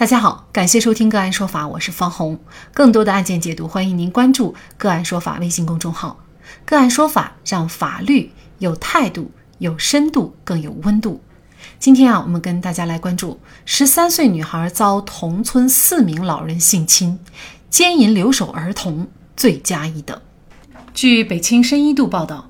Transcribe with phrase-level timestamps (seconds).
[0.00, 2.40] 大家好，感谢收听个案说法，我是方红。
[2.72, 6.18] 更多的案件解读，欢迎您关注个案说法微信公众号。
[6.64, 11.20] 个案说法让法律有态度、有深度、更有温度。
[11.78, 17.18] 今天啊，我们跟大家来关注十三岁女孩遭同村四名老人性侵，
[17.68, 19.06] 奸淫留守儿童，
[19.36, 20.18] 罪加一等。
[20.94, 22.48] 据北青深一度报道，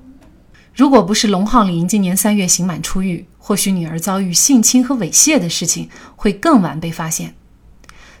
[0.73, 7.35] 如果不是龙浩林今年三月刑满出狱，或许女儿遭遇性侵和猥亵的事情会更晚被发现。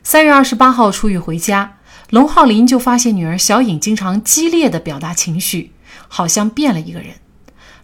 [0.03, 1.77] 三月二十八号出狱回家，
[2.09, 5.73] 龙浩林就发现女儿小颖经常激烈的表达情绪，
[6.07, 7.09] 好像变了一个人。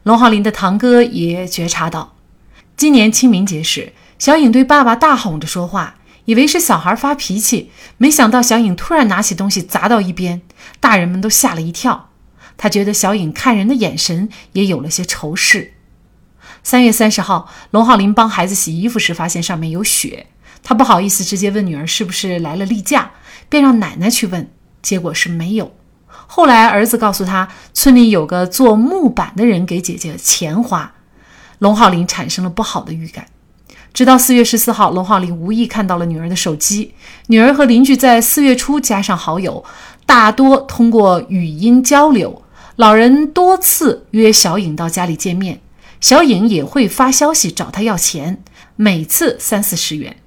[0.02, 2.16] 龙浩林的堂哥也觉察到，
[2.76, 10.42] 今年清明节时，小颖对爸爸大吼着说话，以为是小孩发脾气，没想到小颖突然拿起东西砸到一边，
[10.80, 12.10] 大人们都吓了一跳。
[12.58, 15.74] 他觉得小颖看人的眼神也有了些仇视。
[16.64, 20.26] 三月三十号，龙浩林帮孩子洗衣服时，发现上面有血。
[20.68, 23.10] 他不好意思直接问女儿是不是来了例假，
[23.48, 25.72] 便让奶奶去问，结果是没有。
[26.06, 30.94] 后来儿子告诉他，村里有个做木板的人给姐姐钱花。
[31.60, 33.28] 龙浩林产生了不好的预感。
[33.94, 36.94] 直到四月十四号，龙浩林无意看到了女儿的手机，
[37.28, 39.64] 女儿和邻居在四月初加上好友，
[40.06, 42.44] 大多通过语音交流。
[42.76, 45.62] 老人多次约小颖到家里见面，
[46.02, 48.44] 小颖也会发消息找他要钱，
[48.76, 50.18] 每次三四十元。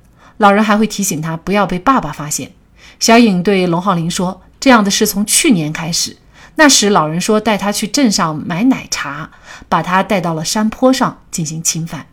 [0.41, 2.51] 老人还会提醒他不要被爸爸发现。
[2.99, 6.17] 小颖对龙浩林说：“这样的事从去年开始，
[6.55, 9.31] 那时老人说带他去镇上买奶茶，
[9.69, 12.07] 把他带到了山坡上进行侵犯。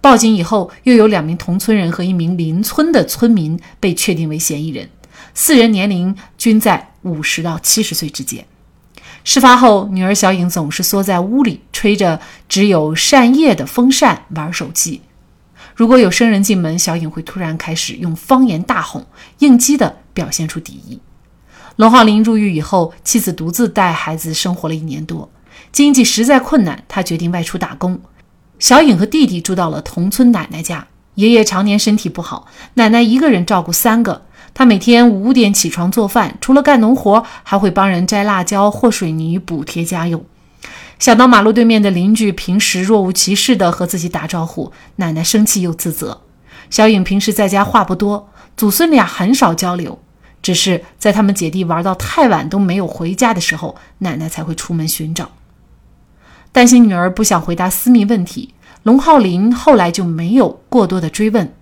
[0.00, 4.90] 报警以后，又有两名同村人和一名邻村的村民被确定为嫌疑人，
[5.32, 8.44] 四人年龄均在五十到七十岁之间。
[9.22, 15.02] 事发后，女儿小颖总是缩在屋里，吹着只有扇叶的风扇玩手机。”
[15.74, 19.04] 如果有生人进门，小颖会突然开始用方言大吼，
[19.40, 21.00] 应激地表现出敌意。
[21.76, 25.28] 龙浩林入狱以后，妻子独自带孩子生活了一年多，
[25.72, 28.00] 经济实在困难，他决定外出打工。
[28.60, 30.86] 小颖和弟弟住到了同村奶奶家，
[31.16, 34.22] 爷爷常年身体不好，奶奶一个人照顾三个。
[34.54, 40.24] 他每天五点起床做饭，除了干农活，还会帮人摘辣椒、和水泥补贴家用。
[40.98, 46.22] 想到马路对面的邻居平时若无其事地和自己打招呼，奶奶生气又自责。
[46.70, 50.00] 小颖平时在家话不多，祖孙俩很少交流，
[50.40, 55.30] 只是在他们姐弟玩到太晚都没有回家的时候，奶奶才会出门寻找。
[56.52, 58.54] 担心女儿不想回答私密问题，
[58.84, 61.52] 龙浩林后来就没有过多的追问。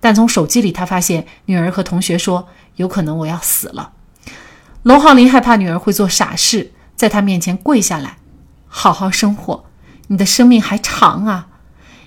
[0.00, 3.92] 但从手机里，他发现女儿和同学说：“有可能我要死了。”
[4.82, 8.16] 龙浩林害怕女儿会做傻事，在他面前跪下来。
[8.72, 9.64] 好好生活，
[10.06, 11.48] 你的生命还长啊！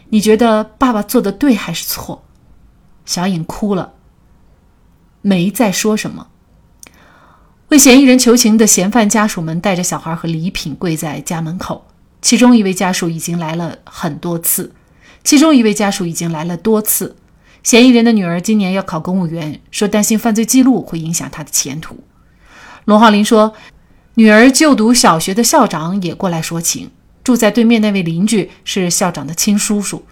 [0.09, 2.23] 你觉得爸爸做的对还是错？
[3.05, 3.93] 小颖哭了，
[5.21, 6.27] 没再说什么。
[7.67, 11.85] 为嫌疑人求情的嫌犯家属们带着小孩和礼品跪在家门口，
[12.21, 14.73] 其中一位家属已经来了很多次，
[15.23, 17.17] 其中一位家属已经来了多次。
[17.61, 21.99] 嫌疑人的女儿今年要考公务员，说担心犯罪记录会影响她的前途。
[22.85, 23.53] 龙浩林说。
[24.15, 26.91] 女儿就读小学的校长也过来说情，
[27.23, 30.05] 住在对面那位邻居是校长的亲叔叔，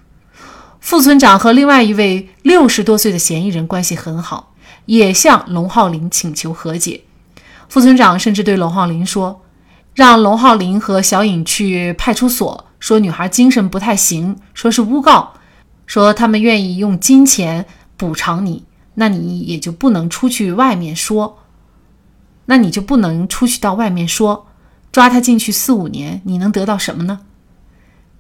[0.80, 4.56] 副村长和另外一位六十多岁的嫌疑人关系很好，
[4.88, 7.02] 也向龙浩林请求和解。
[7.70, 9.44] 副村长甚至对龙浩林说
[9.94, 15.34] ：“让龙浩林和小颖去派出所，说女孩精神不太行，说是诬告，
[15.86, 18.64] 说他们愿意用金钱补偿你，
[18.96, 21.38] 那你也就不能出去外面说。”
[22.46, 24.48] 那你就不能出去到外面说，
[24.92, 27.22] 抓他进去四五年，你能得到什么呢？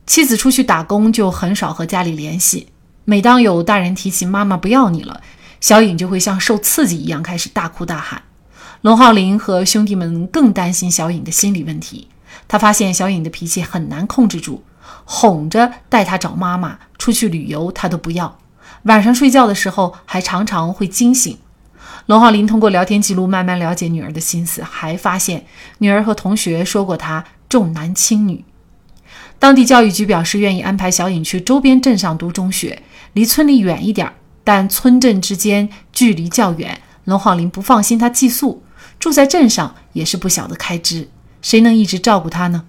[0.05, 2.67] 妻子出去打工就很少和家里联系，
[3.05, 5.21] 每当有大人提起妈妈不要你了，
[5.59, 8.23] 小颖就会像受刺激一样开始大哭大喊。
[8.81, 12.07] 龙浩林和兄弟们更担心小颖的心理问题，
[12.47, 14.63] 他发现小颖的脾气很难控制住，
[15.05, 18.39] 哄着带她找妈妈出去旅游，她都不要，
[18.83, 21.37] 晚上睡觉的时候还常常会惊醒。
[22.11, 25.45] 龙浩林通过聊天记录慢慢了解女儿的心思，还发现
[25.77, 28.43] 女儿和同学说过她重男轻女。
[29.39, 34.11] 当地教育局表示愿意安排小颖去周边镇上读中学，离村里远一点，
[34.43, 38.61] 但村镇之间距离较远，龙浩林不放心她寄宿，
[38.99, 41.07] 住在镇上也是不小的开支，
[41.41, 42.65] 谁能一直照顾她呢？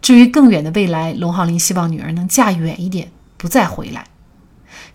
[0.00, 4.04] 至于更远的未来，龙浩林希望女儿能嫁远一点，不再回来。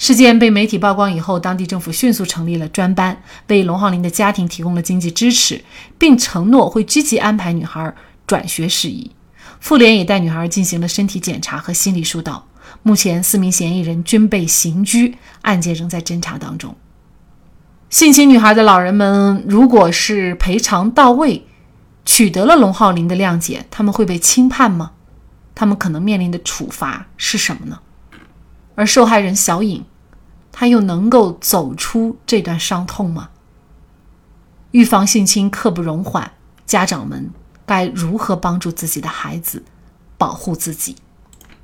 [0.02, 5.64] 事件被媒体曝光以后，当地政府迅速成立了专班，为龙浩林的家庭提供了经济支持，
[6.00, 7.94] 并承诺会积极安排女孩
[8.26, 9.12] 转学事宜。
[9.60, 12.48] 妇联也带女孩进行了身体检查和心理疏导。
[12.82, 16.76] 目前，四名嫌疑人均被刑拘，案件仍在侦查当中。
[17.92, 21.46] 性侵女孩的老人们，如果是赔偿到位，
[22.06, 24.94] 取得了龙浩林的谅解，他们会被轻判吗？
[25.54, 27.78] 他们可能面临的处罚是什么呢？
[28.74, 29.84] 而受害人小颖，
[30.52, 33.30] 她又能够走出这段伤痛吗？
[34.72, 36.32] 预防性侵刻不容缓，
[36.66, 37.30] 家长们
[37.66, 39.64] 该如何帮助自己的孩子，
[40.18, 40.96] 保护自己？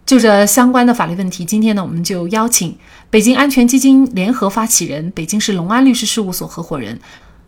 [0.05, 2.77] 就这相关的法律问题，今天呢，我们就邀请
[3.09, 6.99] 北京安全基金联合发起人、北京市隆安律师事务所合伙人、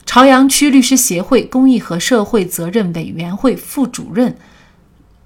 [0.06, 4.38] 朝阳区律师协会公益和社会责任委员会副主任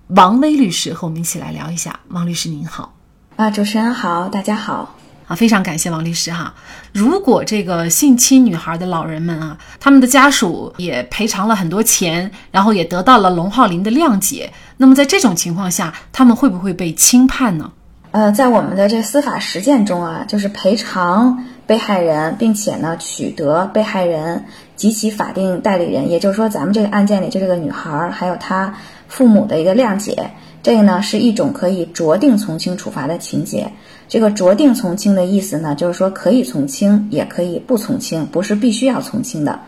[0.10, 2.00] 王威律师和我们一起来聊一下。
[2.10, 2.95] 王律师您好，
[3.36, 4.95] 啊，主持人好，大家好。
[5.36, 6.54] 非常感谢王律师哈。
[6.92, 17.72] 如果这个性侵女孩的老人们啊，他们的家属也赔偿了很多钱，然后也得到了龙浩林的谅解，那么在这种情况下，他们会不会被轻判呢？
[18.12, 24.46] 呃，在我们的这司法实践中啊，就是赔偿被害人，并且呢取得被害人
[24.76, 28.76] 及其法定代理人，也就是说咱们这个案件里这个女孩还有她
[29.08, 30.30] 父母的一个谅解，
[30.63, 33.69] 这个呢是一种可以酌定从轻处罚的情节。
[34.07, 39.60] 这个酌定从轻的意思呢，就是说可以从轻，也可以不从轻，不是必须要从轻的。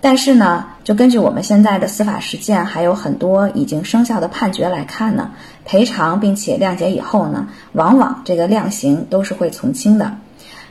[0.00, 5.30] 但是呢，就根据我们现在的司法实践，还有很多已经生效的判决来看呢，
[5.64, 10.18] 赔偿并且谅解以后呢，往往这个量刑都是会从轻的。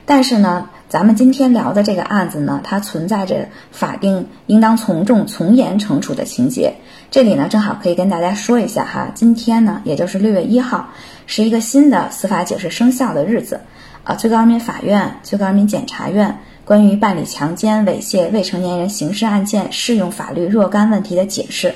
[0.04, 6.74] 但是呢，咱们今天聊的这个案子呢，它存在着法定应当从重从严惩处的情节。
[7.12, 10.88] 这里呢，正好可以跟大家说一下哈，今天呢，也就是六月一号。
[11.26, 13.60] 是一个新的司法解释生效的日子，
[14.02, 21.74] 啊，最高人民法院、最高人民检察院关于办理强奸、猥亵未成年人刑事案件适用法律若干问题的解释，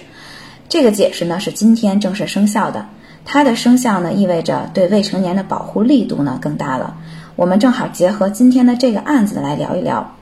[0.71, 2.87] 这个解释呢是今天正式生效的。
[3.27, 6.97] 它的生效呢，意味着对未成年的保护力度呢更大了。
[7.37, 10.15] 我们正好结合今天的这个案子来聊一聊。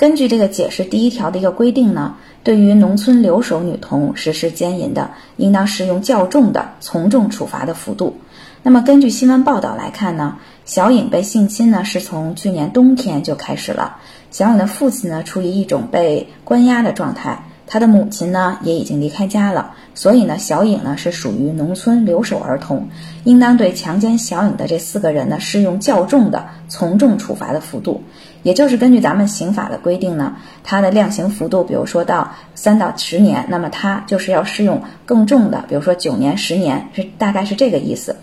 [0.00, 8.16] 根据这个解释第一条的一个规定呢，对于农村留守女童实施奸淫的，应当适用较重的从重处罚的幅度。
[8.62, 13.98] 那么根据新闻报道来看呢，小颖被性侵呢是从去年冬天就开始了。
[14.30, 22.88] 小颖的父亲呢处于一种被关押的状态，他的母亲呢也已经离开家了，所以呢小颖呢是属于农村留守儿童，
[23.24, 28.02] 应当对强奸小颖的这四个人呢适用较重的从重处罚的幅度，
[28.42, 38.16] 也就是根据咱们刑法的规定呢，它的量刑幅度，比如说到三到十年，那么它就是要适用更重的，比如说九年、十年，是大概是这个意思。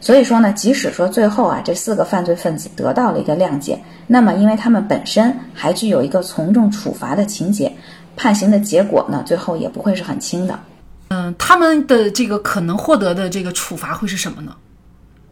[0.00, 7.72] 所以说呢，即使说最后啊，这四个犯罪分子得到了一个谅解，那么因为他们本身还具有一个从重处罚的情节，
[8.16, 10.58] 判刑的结果呢，最后也不会是很轻的。
[11.08, 14.54] 嗯，他们的这个可能获得的这个处罚会是什么呢？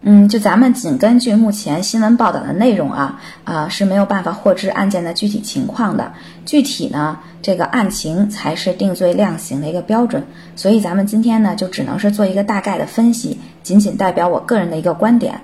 [0.08, 6.12] 嗯，就咱们仅根据目前新闻报道的内容啊，啊是没有办法获知案件的具体情况的。
[6.44, 10.22] 具体呢，这个案情才是定罪量刑的一个标准。
[10.54, 15.40] 所以咱们今天呢，就只能是做一个大概的分析，仅仅代表我个人的一个观点。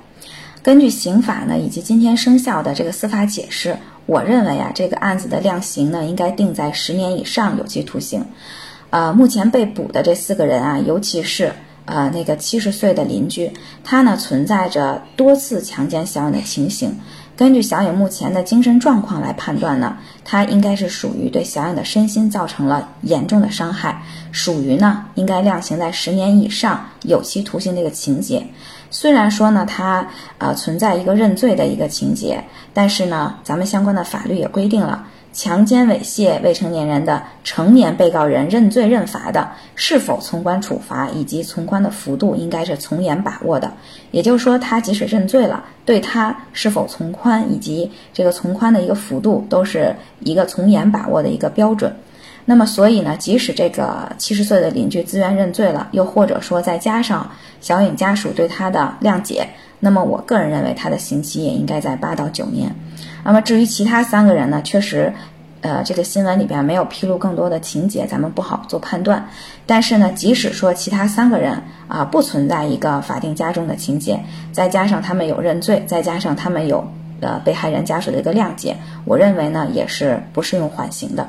[0.63, 8.27] 根据刑法呢，以及今天生效的这个司法解释，我认为啊，这个案子的量刑呢，应该定在十年以上有期徒刑。
[8.91, 11.51] 呃，目前被捕的这四个人啊，尤其是。
[11.85, 13.53] 呃，那个七十岁的邻居，
[13.83, 16.97] 他呢存在着多次强奸小颖的情形。
[17.35, 28.47] 根据小颖目前的精神状况来判断呢，他应该是属于对小颖的身心造成了严重的伤害，属于呢应该量刑在十年以上有期徒刑的一个情节。
[28.91, 30.07] 虽然说呢，他
[30.39, 35.07] 呃存在一个认罪的一个情节，但是呢，咱们相关的法律也规定了。
[35.33, 43.73] 强奸猥亵未成年人的成年被告人认罪认罚的，是否从宽处罚以及从宽的幅度，应该是从严把握的。
[44.11, 51.97] 也就是说，他即使认罪了，对他是否从宽以及这个从宽的一个幅度，都是一个从严把握的一个标准。
[52.45, 59.47] 那么，所以呢，即使这个七十岁的邻居自愿认罪了，又或者说再加上小颖家属对他的谅解，
[59.81, 62.75] 那么我个人认为他的刑期也应该在八到九年。
[63.25, 64.61] 那么至于其他三个人呢？
[64.63, 65.13] 确实，
[65.61, 69.25] 呃，这个新闻里边没有披露更多的情节，咱们不好做判断。
[69.65, 74.19] 但是呢，即使说其他三个人啊不存在一个法定加重的情节，
[74.53, 76.85] 再加上他们有认罪，再加上他们有
[77.21, 81.29] 呃被害人家属的一个谅解，我认为呢也是不适用缓刑的。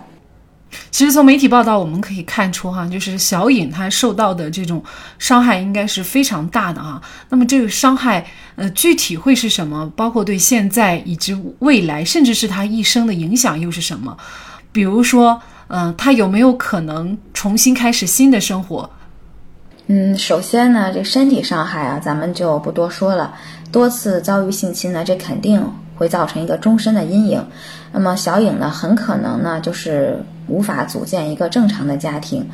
[0.93, 4.81] 其实从媒体报道我们可以看出，哈，就是小颖她受到的这种
[5.17, 7.01] 伤害应该是非常大的哈。
[7.29, 8.23] 那么这个伤害，
[8.55, 9.91] 呃，具体会是什么？
[9.95, 14.15] 包括对现在以及未来，甚至是她一生的影响又是什么？
[14.71, 18.87] 比如说，嗯，她有没有可能重新开始新的生活？
[19.87, 23.33] 嗯，首先呢，这身体伤害啊，咱们就不多说了。
[23.71, 25.59] 多次遭遇性侵呢，这肯定
[25.95, 27.43] 会造成一个终身的阴影。
[27.93, 32.49] 那么小颖呢，很可能呢就是无法组建一个正常的家庭。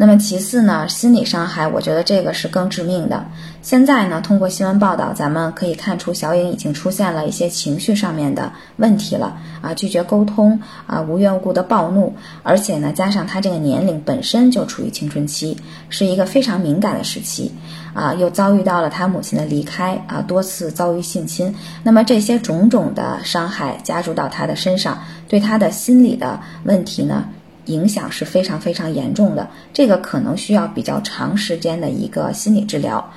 [0.00, 3.26] 那么其次呢，心理伤害，我觉得这个是更致命的。
[3.62, 15.56] 现在呢，通过新闻报道，咱们可以看出小颖已经出现了一些情绪上面的问题了啊，拒绝沟通啊，无缘无故的暴怒，而且呢，加上她这个年龄本身就处于青春期，
[15.88, 17.52] 是一个非常敏感的时期
[17.98, 21.52] 啊，又遭遇到了他母亲的离开啊，多次遭遇性侵，
[21.82, 27.24] 那么这些种种的伤害加注到他的身上，对他的心理的问题呢？
[27.66, 33.12] 影响是非常非常严重的，这个可能需要比较长时间的一个心理治疗。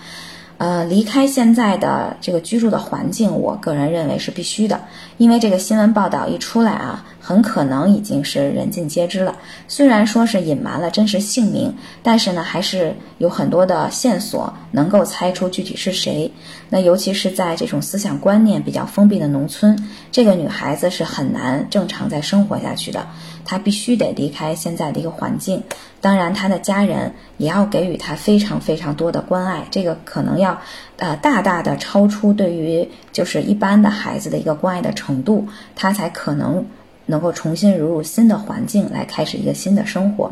[0.61, 4.79] 呃，离开现在的这个居住的环境，我个人认为是必须的，
[5.17, 9.39] 因为这个新闻报道一出来啊，很可能已经是人尽皆知了。
[9.67, 16.31] 虽然说是隐瞒了真实姓名，但是呢，还是有很多的线索能够猜出具体是谁。
[16.69, 23.07] 那尤其是在这种思想观念比较封闭的农村，这个女孩子是很难正常再生活下去的。
[23.45, 25.63] 他必须得离开现在的一个环境，
[25.99, 30.59] 当然，他的家人也要给予他非常非常多的关爱，这个可能要，
[30.97, 36.65] 呃，大大的超出对于就是一般的孩子的一个关爱的程度，他才可能
[37.05, 40.31] 能够重新融入新的环境，来开始一个新的生活。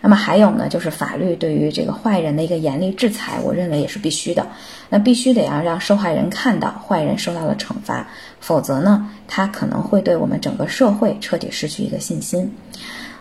[0.00, 4.46] 那么还有呢，就是法律对于这个坏人的一个严厉制裁，我认为也是必须的。
[4.88, 8.06] 那必须得要让受害人看到坏人受到了惩罚，
[8.40, 12.52] 否则呢，他可能会对我们整个社会彻底失去一个信心。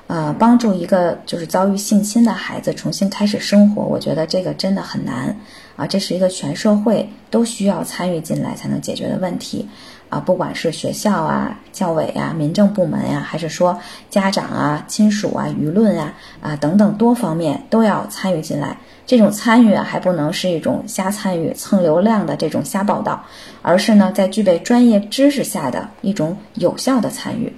[0.07, 5.33] 呃，帮助一个就是遭遇性侵的孩子重新开始生活，我觉得这个真的很难
[5.77, 5.87] 啊！
[5.87, 9.65] 这是一个全社会都需要参与进来才能解决的问题
[10.11, 10.19] 啊！
[10.19, 18.77] 不管是学校啊、教委啊、民政部门呀，还是说家长啊、亲属啊、舆论啊啊等等多方面都要参与进来。
[19.07, 23.25] 这种参与，还不能是一种瞎参与、蹭流量的这种瞎报道，
[23.63, 27.51] 而是呢，在具备专业知识下的一种有效的参与。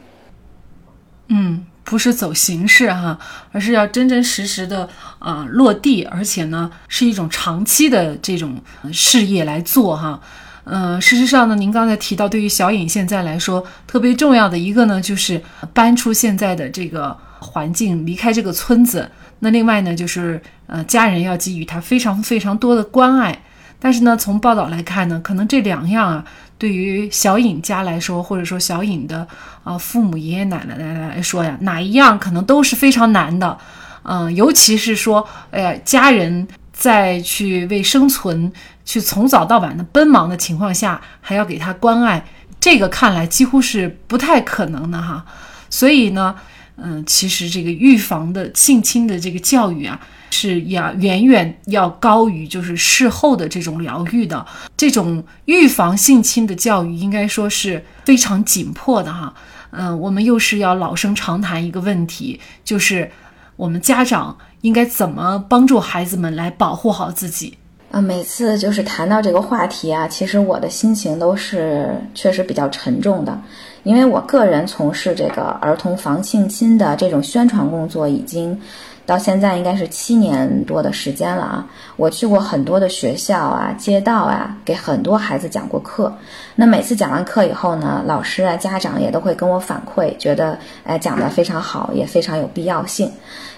[1.28, 1.66] 嗯。
[1.86, 3.20] 不是走形式哈，
[3.52, 4.88] 而是要真真实实的
[5.20, 8.56] 啊落地，而且呢是一种长期的这种
[8.94, 10.22] 事业来做哈。
[10.66, 15.42] 嗯，事实上呢，您刚才提到，对于小颖现在来说特别重要的一个呢，就是
[15.74, 19.10] 搬出现在的这个环境，离开这个村子。
[19.40, 23.38] 那另外呢，就是呃家人要给予她非常非常多的关爱。
[23.80, 26.26] 但是呢，从报道来看呢，可能这两样啊。
[26.58, 29.28] 对于小颖家来说，或者说小颖的
[29.66, 33.58] 啊父母、爷爷奶奶来说呀，哪一样可能都是非常难的，
[34.04, 38.50] 嗯，尤其是说，哎呀，家人在去为生存
[38.86, 42.26] 去从早到晚的奔忙的情况下，还要给他关爱，
[42.60, 45.26] 这个看来几乎是不太可能的哈。
[45.70, 46.36] 所以呢，
[46.78, 50.00] 嗯，其实这个预防的性侵的这个教育啊。
[50.36, 54.44] 是要远远要高于就是事后的这种疗愈的，
[54.76, 59.32] 这种预防性侵的教育应该说是非常紧迫的哈。
[59.70, 63.12] 嗯，我们又是要老生常谈一个问题，就是
[63.56, 67.56] 我们家长应该怎么帮助孩子们来保护好自己
[67.94, 68.02] 啊？
[68.02, 73.40] 每次就是谈到这个话题啊，其实我的心情都是确实比较沉重的，
[73.84, 78.60] 因为我个人从事这个儿童防性侵的这种宣传工作已经。
[79.06, 81.68] 到现在应该是七年多的时间了啊！
[81.98, 86.16] 我去过很多的学校啊、街道啊，给很多孩子讲过课。
[86.56, 93.12] 那每次讲完课以后呢，老师啊、家长也都会跟我反馈，觉得哎讲得非常好，也非常有必要性。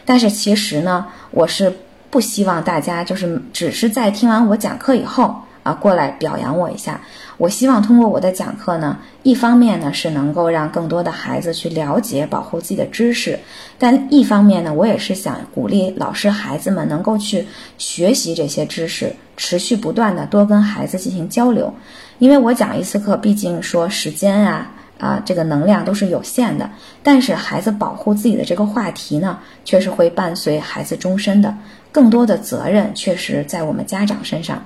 [0.04, 1.72] 但是其实呢，我是
[2.16, 5.36] 不希望大家就是只是在听完我讲课以后。
[5.64, 7.02] 啊，过来表扬我一下！
[7.38, 13.40] 我希望通过我的讲课呢，一方面呢是能够让更多的孩子去了解保护自己的知识，
[13.80, 17.48] 但一方面呢，我也是想鼓励老师、孩子们能够去
[17.80, 21.74] 学习这些知识，持续不断的多跟孩子进行交流。
[22.20, 26.70] 因为我讲一次课，毕竟说时间啊啊，这个能量都是有限的，
[27.04, 31.56] 但是孩子保护自己的这个话题呢，却是会伴随孩子终身的。
[31.92, 34.66] 更多的责任确实在我们家长身上。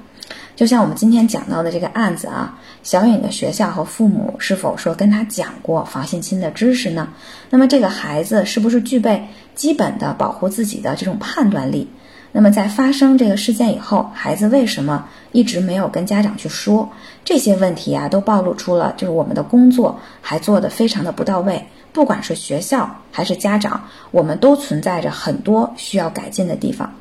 [0.55, 7.07] 就像我们今天讲到的这个案子啊，小颖的学校和父母是否说跟他讲过防性侵的知识呢？
[7.49, 11.87] 那么这个孩子是不是具备基本的保护自己的这种判断力？
[12.31, 16.89] 那么在发生这个事件以后，孩子为什么一直没有跟家长去说
[17.25, 18.07] 这些问题啊？
[18.07, 26.93] 都暴露出了就是我们的工作还做得非常的不到位，不管是学校还是家长，我们都存在着很多需要改进的地方。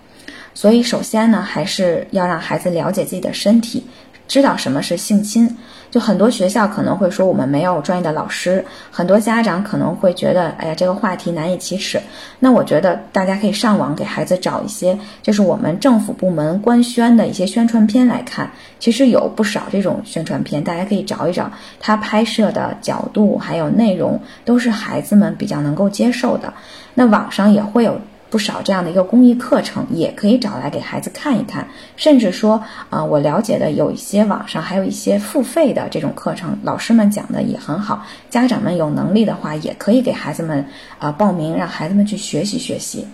[0.55, 3.87] 所以，首先呢，还是要让孩子了解自己的身体，
[4.29, 5.57] 知道什么是性侵。
[5.91, 11.99] 就很多学校可能会说我们没有专业的老师，很多家长可能会觉得，哎呀，这个话题难以启齿。
[12.39, 26.53] 那我觉得大家可以上网给孩子找一些，就是我们政府部门官宣的一些宣传片来看，其实有不少这种宣传片，大家可以找一找，它拍摄的角度还有内容都是孩子们比较能够接受的。
[26.93, 27.99] 那网上也会有。
[28.31, 31.69] 不少这样的一个公益课程，也可以找来给孩子看一看。
[31.97, 38.05] 甚至说，啊，我了解的有一些网上还有一些付费的这种课程，老师们讲的也很好。
[38.31, 40.67] 家长们有能力的话，也可以给孩子们
[40.99, 43.07] 啊报名，让孩子们去学习学习。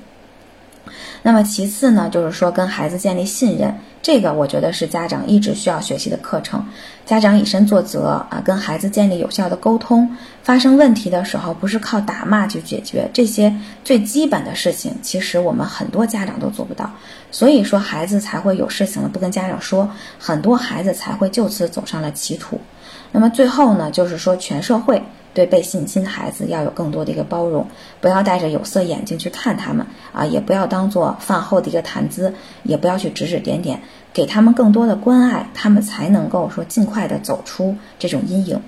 [1.27, 6.67] 那么其次呢，就是说跟孩子建立信任，这个我觉得是家长一直需要学习的课程。
[7.07, 10.15] 家长以身作则啊，跟孩子建立有效的沟通。
[10.43, 16.91] 发生问题的时候，不是靠打骂去解决，这些最基本的事情，其实我们很多家长都做不到。
[17.31, 19.89] 所以说，孩子才会有事情了不跟家长说，
[20.19, 22.61] 很多孩子才会就此走上了歧途。
[23.13, 25.03] 那么最后呢，就是说全社会。
[25.35, 27.67] 对被性侵的孩子要有更多的一个包容，
[28.01, 38.63] 不要戴着有色眼镜去看他们啊，也不要当做饭后的一个谈资，也不要去指指点点，给他们更多的关爱，他们才能够说尽快的走出这种阴影。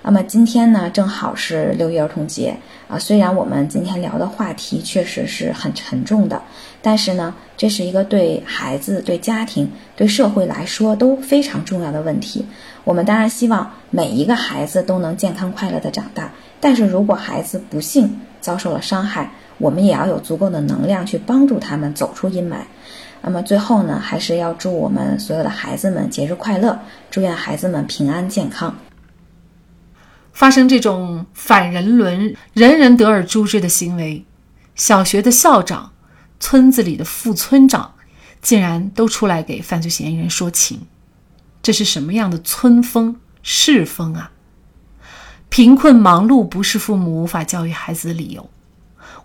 [0.00, 2.98] 那么今天呢，正好是六一儿童节啊。
[2.98, 6.40] 虽然我们今天聊的话题确实是很沉重的，
[6.80, 12.46] 但是呢，这是一个对孩子、对家庭、对社会来说都非常重要的问题。
[12.84, 22.58] 我们当然希望每一个孩子都能健康快乐的长大，但是如果孩子不幸遭受了伤害，我们也要有足够的能量去帮助他们走出阴霾。
[23.20, 26.78] 那么最后呢，还是要祝我们所有的孩子们节日快乐，
[27.10, 28.78] 祝愿孩子们平安健康。
[30.32, 34.24] 发生这种反人伦、人人得而诛之的行为，
[34.76, 35.90] 小学的校长、
[36.38, 37.94] 村子里的副村长，
[38.40, 40.82] 竟然都出来给犯罪嫌疑人说情，
[41.62, 44.30] 这是什么样的村风世风啊？
[45.50, 48.50] 贫困忙碌不是父母无法教育孩子的理由，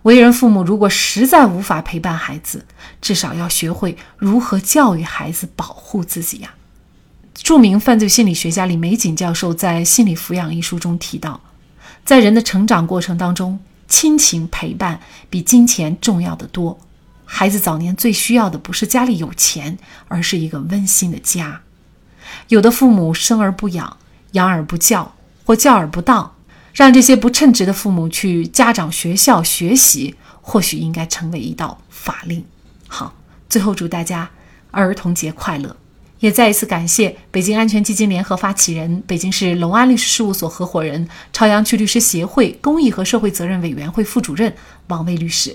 [0.02, 2.64] 为人父母如果实在无法陪伴孩子，
[3.00, 6.54] 至少要学会如何教育孩子保护自己呀。
[7.34, 11.40] 著名犯罪心理学家李玫瑾教授在《心理抚养》一书中提到，
[12.04, 16.78] 在人的成长过程当中，亲情陪伴比金钱重要的多。
[17.24, 19.76] 孩子早年最需要的不是家里有钱，
[20.08, 21.60] 而是一个温馨的家。
[22.48, 23.96] 有的父母生而不养，
[24.32, 26.34] 养而不教，或教而不当，
[26.72, 32.44] 让这些不称职的父母去家长学校学习，或许应该成为一道法令。
[32.86, 33.14] 好，
[33.48, 34.30] 最后祝大家
[34.70, 35.76] 儿童节快乐。
[36.20, 44.54] 也再一次感谢北京安全基金联合发起人、北京市隆安律师事务所合伙人、朝阳区律师协会公益和社会责任委员会副主任
[44.86, 45.54] 王卫律师。